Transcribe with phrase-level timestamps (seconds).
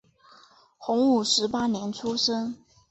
[0.79, 2.57] 洪武十八年出生。